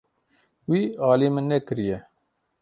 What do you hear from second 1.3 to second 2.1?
min nekiriye.